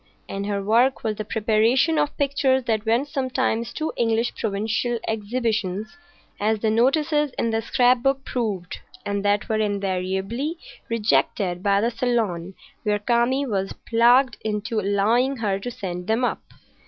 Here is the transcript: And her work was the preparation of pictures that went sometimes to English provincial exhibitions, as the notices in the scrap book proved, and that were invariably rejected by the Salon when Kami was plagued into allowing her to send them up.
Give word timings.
And 0.27 0.47
her 0.47 0.63
work 0.63 1.03
was 1.03 1.17
the 1.17 1.23
preparation 1.25 1.99
of 1.99 2.17
pictures 2.17 2.63
that 2.63 2.87
went 2.87 3.07
sometimes 3.07 3.71
to 3.73 3.93
English 3.95 4.33
provincial 4.33 4.97
exhibitions, 5.07 5.95
as 6.39 6.57
the 6.57 6.71
notices 6.71 7.33
in 7.37 7.51
the 7.51 7.61
scrap 7.61 8.01
book 8.01 8.25
proved, 8.25 8.79
and 9.05 9.23
that 9.23 9.47
were 9.47 9.59
invariably 9.59 10.57
rejected 10.89 11.61
by 11.61 11.81
the 11.81 11.91
Salon 11.91 12.55
when 12.81 12.97
Kami 13.01 13.45
was 13.45 13.73
plagued 13.87 14.37
into 14.43 14.79
allowing 14.79 15.35
her 15.37 15.59
to 15.59 15.69
send 15.69 16.07
them 16.07 16.23
up. 16.25 16.41